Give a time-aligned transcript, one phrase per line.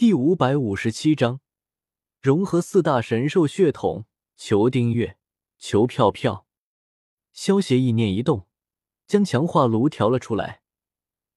[0.00, 1.40] 第五百五十七章
[2.22, 4.06] 融合四大神兽血统。
[4.34, 5.18] 求订阅，
[5.58, 6.46] 求票票。
[7.34, 8.46] 萧协意念一动，
[9.06, 10.62] 将强化炉调了出来，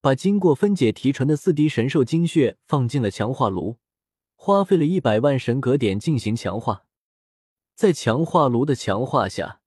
[0.00, 3.76] 把经过分解提纯的四滴神兽精血放进了强化炉，
[4.34, 6.86] 花费了一百万神格点进行强化。
[7.74, 9.60] 在强化炉的强化下，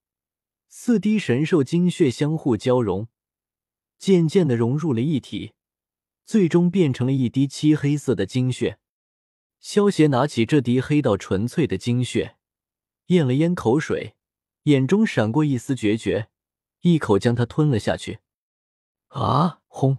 [0.68, 3.08] 四滴神兽精血相互交融，
[4.00, 5.54] 渐渐的融入了一体，
[6.26, 8.80] 最终变成了一滴漆黑色的精血。
[9.70, 12.38] 萧协拿起这滴黑到纯粹的精血，
[13.08, 14.16] 咽了咽口水，
[14.64, 16.30] 眼中闪过一丝决绝，
[16.84, 18.20] 一口将它吞了下去。
[19.10, 19.60] 啊！
[19.68, 19.98] 轰！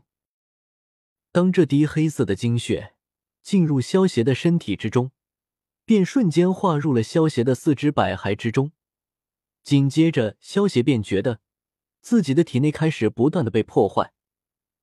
[1.30, 2.94] 当这滴黑色的精血
[3.42, 5.10] 进入萧协的身体之中，
[5.84, 8.72] 便瞬间化入了萧协的四肢百骸之中。
[9.62, 11.42] 紧接着，萧协便觉得
[12.00, 14.14] 自己的体内开始不断的被破坏，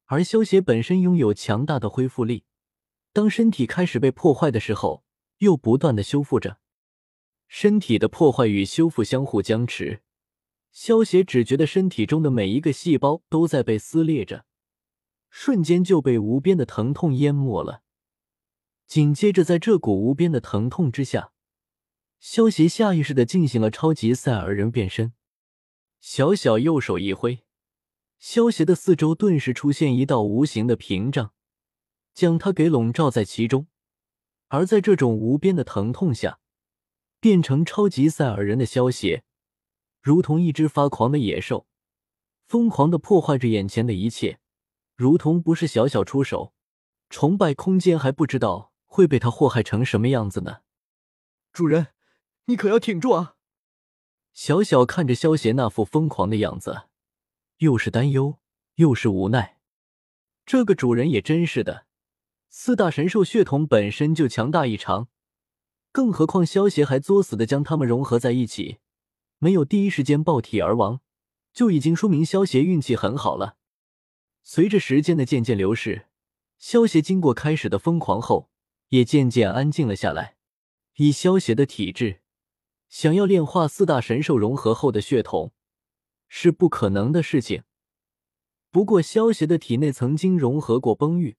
[0.06, 2.46] 而萧协本身拥有强大的恢复力。
[3.16, 5.06] 当身体开始被破坏的时候，
[5.38, 6.60] 又不断的修复着。
[7.48, 10.02] 身体的破坏与修复相互僵持，
[10.74, 14.44] 萧协只觉得身体中的每一个细胞都在被撕裂着，
[15.30, 17.84] 瞬间就被无边的疼痛淹没了。
[18.86, 21.32] 紧接着，在这股无边的疼痛之下，
[22.20, 25.14] 萧协下意识的进行了超级赛尔人变身。
[26.02, 27.46] 小小右手一挥，
[28.20, 31.32] 萧协的四周顿时出现一道无形的屏障。
[32.16, 33.68] 将他给笼罩在其中，
[34.48, 36.40] 而在这种无边的疼痛下，
[37.20, 39.26] 变成超级赛尔人的萧协，
[40.02, 41.68] 如同一只发狂的野兽，
[42.48, 44.40] 疯狂的破坏着眼前的一切，
[44.96, 46.54] 如同不是小小出手，
[47.10, 50.62] 崇拜空间还不知道会被他祸害成什么样子呢。
[51.52, 51.88] 主人，
[52.46, 53.36] 你可要挺住啊！
[54.32, 56.84] 小小看着萧协那副疯狂的样子，
[57.58, 58.40] 又是担忧
[58.76, 59.60] 又是无奈。
[60.46, 61.88] 这个主人也真是的。
[62.58, 65.10] 四大神兽血统本身就强大异常，
[65.92, 68.78] 更何况萧协还作死的将它们融合在一起，
[69.40, 71.02] 没有第一时间爆体而亡，
[71.52, 73.58] 就已经说明萧协运气很好了。
[74.42, 76.08] 随着时间的渐渐流逝，
[76.58, 78.50] 萧协经过开始的疯狂后，
[78.88, 80.38] 也渐渐安静了下来。
[80.96, 82.22] 以萧协的体质，
[82.88, 85.52] 想要炼化四大神兽融合后的血统，
[86.30, 87.64] 是不可能的事情。
[88.72, 91.36] 不过，萧协的体内曾经融合过崩玉。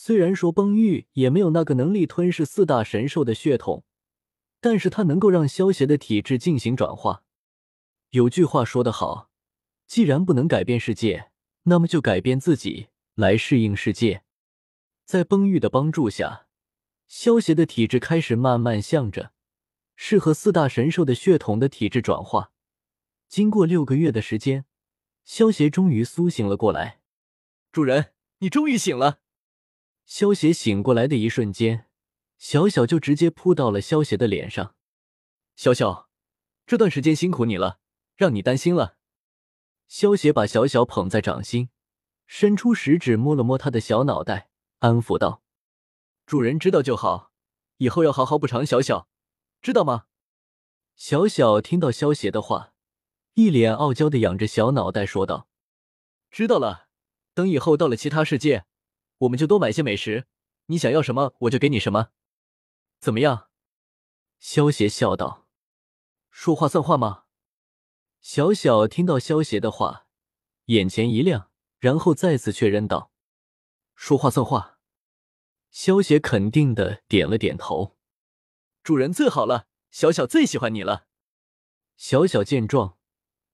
[0.00, 3.84] 虽然说崩玉也没有那个能力吞噬四大神兽的血统，
[4.60, 7.24] 但是他能够让萧协的体质进行转化。
[8.10, 9.28] 有句话说得好，
[9.88, 11.32] 既然不能改变世界，
[11.64, 14.22] 那么就改变自己来适应世界。
[15.04, 16.46] 在崩玉的帮助下，
[17.08, 19.32] 萧协的体质开始慢慢向着
[19.96, 22.52] 适合四大神兽的血统的体质转化。
[23.28, 24.64] 经过六个月的时间，
[25.24, 27.00] 萧协终于苏醒了过来。
[27.72, 29.18] 主人，你终于醒了。
[30.08, 31.86] 萧协醒过来的一瞬间，
[32.38, 34.74] 小小就直接扑到了萧协的脸上。
[35.54, 36.08] 小小，
[36.66, 37.78] 这段时间辛苦你了，
[38.16, 38.96] 让你担心了。
[39.86, 41.68] 萧协把小小捧在掌心，
[42.26, 44.48] 伸出食指摸了摸他的小脑袋，
[44.78, 45.42] 安抚道
[46.24, 47.30] ：“主人知道就好，
[47.76, 49.10] 以后要好好补偿小小，
[49.60, 50.06] 知道吗？”
[50.96, 52.72] 小小听到萧协的话，
[53.34, 55.48] 一脸傲娇的仰着小脑袋说道
[56.32, 56.88] ：“知道了，
[57.34, 58.64] 等以后到了其他世界。”
[59.18, 60.26] 我们就多买些美食，
[60.66, 62.10] 你想要什么我就给你什么，
[63.00, 63.48] 怎么样？
[64.38, 65.48] 萧邪笑道
[66.30, 67.24] ：“说话算话吗？”
[68.22, 70.06] 小小听到萧邪的话，
[70.66, 73.12] 眼前一亮，然后再次确认道
[73.96, 74.78] ：“说话算话。”
[75.70, 77.96] 萧邪肯定的点了点头
[78.84, 81.08] ：“主人最好了，小小最喜欢你了。”
[81.96, 82.96] 小小见状，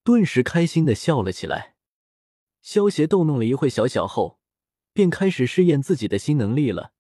[0.03, 1.77] 顿时开心的笑了起来。
[2.61, 4.41] 萧邪逗弄了一会小小后。
[4.94, 6.93] 便开始试验自己的新能力了。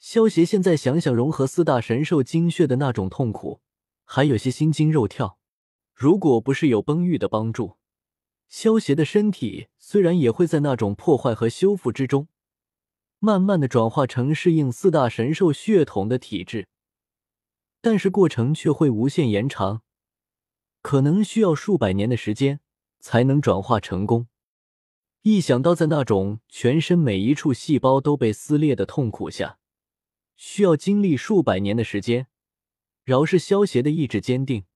[0.00, 3.60] 萧协现在想想融合四大神兽精血的那种痛苦，
[4.04, 5.38] 还有些心惊肉跳。
[5.94, 7.76] 如果不是有崩玉的帮助，
[8.48, 12.28] 萧协的身体虽然也会在那种破坏和修复之中，
[13.18, 16.68] 慢慢的转化成适应四大神兽血统的体质，
[17.80, 19.82] 但是过程却会无限延长，
[20.82, 22.60] 可能需要数百年的时间
[23.00, 24.28] 才能转化成功。
[25.28, 29.58] 一想到在那种全身每一处细胞都被撕裂的痛苦下，
[30.36, 32.28] 需要经历数百年的时间，
[33.02, 34.66] 饶是萧协的意志坚定，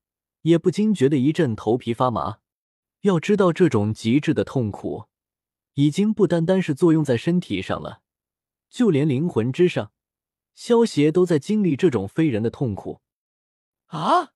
[0.42, 2.38] 也不禁觉得一阵头皮发麻。
[3.02, 5.04] 要知道，这种极致的痛苦，
[5.74, 8.02] 已经不单单是作用在身体上了，
[8.68, 9.92] 就连灵魂之上，
[10.52, 13.02] 萧协都在经历这种非人的痛苦。
[13.86, 14.32] 啊！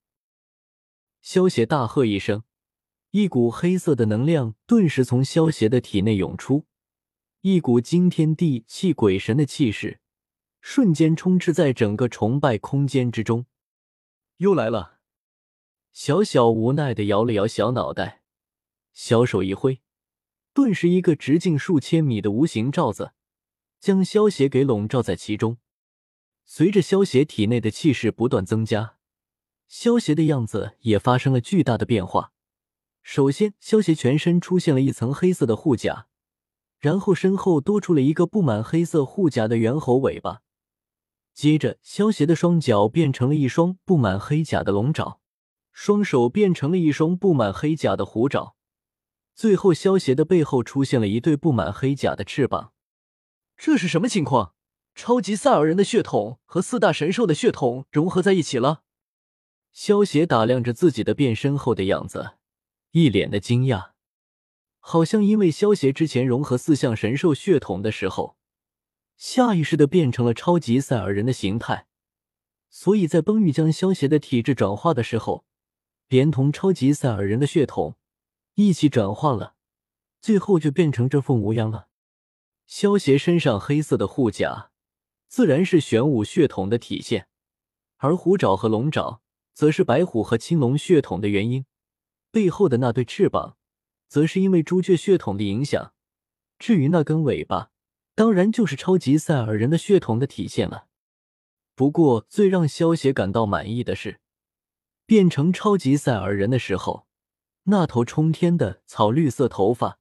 [1.20, 2.44] 萧协大喝一声。
[3.14, 6.66] 一股黑色的能量顿时从萧邪的体内涌出，
[7.42, 10.00] 一股惊天地泣鬼神的气势
[10.60, 13.46] 瞬间充斥在整个崇拜空间之中。
[14.38, 14.98] 又来了，
[15.92, 18.22] 小小无奈的摇了摇小脑袋，
[18.92, 19.80] 小手一挥，
[20.52, 23.12] 顿时一个直径数千米的无形罩子
[23.78, 25.58] 将萧邪给笼罩在其中。
[26.44, 28.96] 随着萧邪体内的气势不断增加，
[29.68, 32.32] 萧邪的样子也发生了巨大的变化。
[33.06, 36.06] 首先，萧邪全身出现了一层黑色的护甲，
[36.78, 40.40] 然后身后多出了一个布满黑色护甲的猿猴尾巴。
[41.34, 45.20] 接着，萧邪的双脚变成了一双布满黑甲的龙爪，
[45.70, 48.56] 双手变成了一双布满黑甲的虎爪。
[49.34, 52.72] 最后，萧邪的背后出现了一对布满黑甲的翅膀。
[53.58, 54.54] 这是什么情况？
[54.94, 58.82] 超级赛尔人的血统和四大神兽的血统融合在一起了。
[59.72, 62.36] 萧邪打量着自己的变身后的样子，
[62.96, 63.90] 一脸的惊讶，
[64.78, 68.36] 好像因为萧邪之前融合四象神兽血统的时候，
[69.16, 71.88] 下意识的变成了超级赛尔人的形态，
[72.70, 75.44] 所以在崩玉将萧邪的体质转化的时候，
[76.06, 77.96] 连同超级赛尔人的血统
[78.54, 79.56] 一起转化了，
[80.20, 81.88] 最后就变成这副模样了。
[82.68, 84.70] 萧邪身上黑色的护甲。
[85.26, 87.26] 自然是玄武血统的体现，
[87.96, 89.20] 而虎爪和龙爪
[89.52, 91.66] 则是白虎和青龙血统的原因。
[92.34, 93.56] 背后的那对翅膀，
[94.08, 95.94] 则是因为朱雀血统的影响。
[96.58, 97.70] 至于那根尾巴，
[98.16, 100.88] 当然就是超级赛尔人的血统的体现了。
[101.76, 104.18] 不过，最让萧邪感到满意的是，
[105.06, 107.06] 变成超级赛尔人的时候，
[107.66, 110.00] 那头冲天的草绿色头发，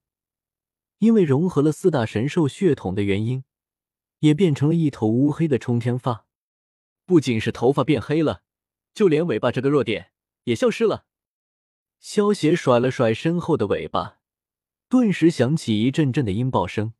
[0.98, 3.44] 因为融合了四大神兽血统的原因。
[4.22, 6.26] 也变成了一头乌黑的冲天发，
[7.06, 8.42] 不仅是头发变黑了，
[8.94, 10.14] 就连尾巴这个弱点
[10.46, 11.06] 也消失了。
[12.04, 14.20] 萧邪甩了甩身后的尾巴，
[14.90, 16.94] 顿时响起一阵阵的音爆声。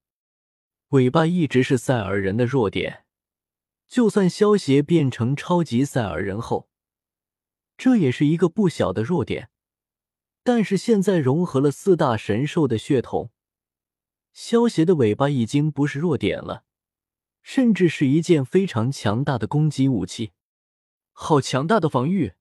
[0.92, 3.04] 尾巴一直是赛尔人的弱点，
[3.86, 6.70] 就算萧邪变成超级赛尔人后，
[7.76, 9.50] 这也是一个不小的弱点。
[10.42, 13.30] 但是现在融合了四大神兽的血统，
[14.32, 16.64] 萧邪的尾巴已经不是弱点了。
[17.42, 20.32] 甚至是一件非常强大的攻击武器，
[21.12, 22.36] 好强大的防御，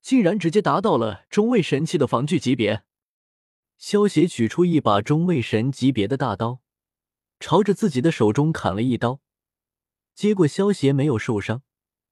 [0.00, 2.82] 竟然直接达到了中位神器的防具级别。
[3.76, 6.60] 萧协取出一把中位神级别的大刀，
[7.38, 9.20] 朝着自己的手中砍了一刀，
[10.14, 11.62] 结果萧协没有受伤，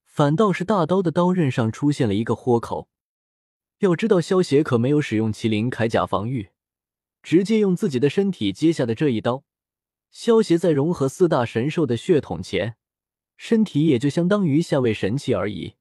[0.05, 2.88] 反倒是大刀的刀刃上出现了一个豁口。
[3.81, 6.49] 要知道，萧协可没有使用麒麟铠甲防御，
[7.23, 9.44] 直接用自己的身体接下的这一刀。
[10.11, 12.76] 萧协在融合四大神兽的血统前，
[13.37, 15.75] 身体也就相当于下位神器而已。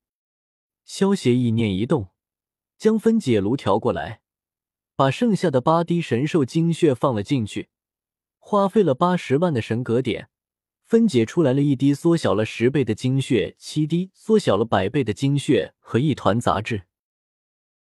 [0.87, 2.07] 萧协意念一动，
[2.77, 4.21] 将分解炉调过来，
[4.95, 7.67] 把剩下的八滴神兽精血放了进去，
[8.37, 10.29] 花费了八十万的神格点，
[10.85, 16.83] 分解出来了一滴缩小了十倍的精血，七滴缩小了百倍的精血和一团杂质。